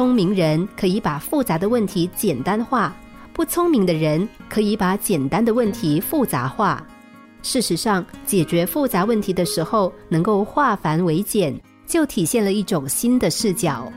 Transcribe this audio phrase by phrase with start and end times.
[0.00, 2.90] 聪明人可以把复杂的问题简单化，
[3.34, 6.82] 不聪明的人可以把简单的问题复杂化。
[7.42, 11.54] 事实上，解决复杂问题的时候，能够化繁为简，
[11.86, 13.92] 就体现了一种新的视角。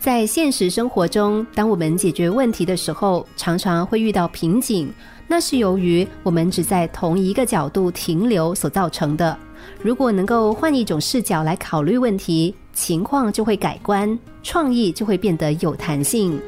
[0.00, 4.90] 在现实生活中，当我们解决问题的时候，常常会遇到瓶颈，
[5.28, 9.36] 那是由于我们只在同一个角度停留所造成的。
[9.82, 16.40] 如果能够换一种视角来考虑问题，情况就会改观，创意就会变得有弹性。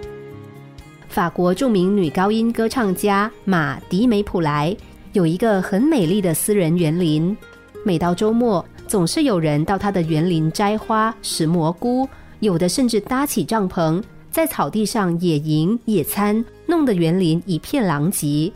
[1.09, 4.74] 法国著名女高音歌唱家马迪梅普莱
[5.12, 7.37] 有一个很美丽的私人园林，
[7.84, 12.09] 每到周末，总是有人到她的园林摘花、拾蘑菇。
[12.38, 18.51] 有的甚至搭起帐篷，在草地上野营野餐，弄得园林一片狼藉。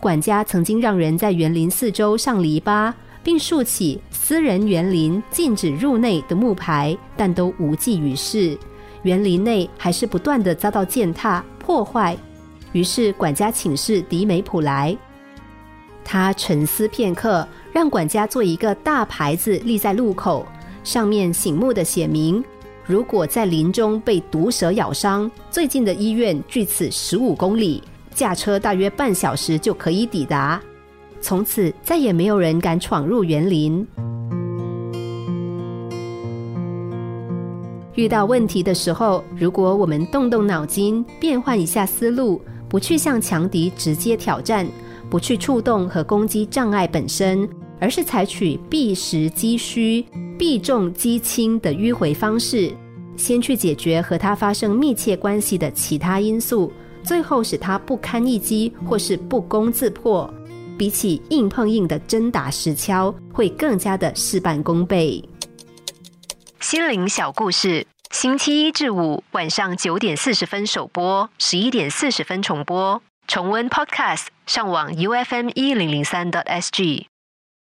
[0.00, 8.56] 管家曾经让人在园林四周上篱笆，并竖起“私人园林禁止入内”的木牌，但都无济于事。
[9.02, 12.16] 园林内还是不断的遭到践踏破坏。
[12.72, 14.96] 于是管家请示迪梅普来，
[16.04, 20.46] 他沉思片刻，让管家做一个大牌子立在路口，
[20.84, 22.42] 上面醒目的写明。
[22.84, 27.82] 如果在林中被毒蛇咬伤，最近的医院距此十五公里，
[28.18, 30.60] 驾车大约半小时就可以抵达。
[31.20, 33.86] 从此再也没有人敢闯入园林。
[37.94, 44.66] 遇到问题的时候，如果我们动动脑筋，变换一下思路，不去向强敌直接挑战，
[45.08, 50.04] 不去触动和攻击障碍本身，而是采取避实击虚。
[50.36, 52.72] 避重击轻的迂回方式，
[53.16, 56.72] 先去解决和它发生密切关系的其他因素，
[57.08, 60.30] 最后使他不堪一击或是不攻自破，
[60.76, 65.26] 比起硬碰硬的真打实敲，会更加的事半功倍。
[66.60, 73.00] 心灵小故事，星期一至五晚上九点四十分首播，十一点四十分重播。
[73.26, 77.06] 重温 Podcast，上网 U F M 一零零三 t S G。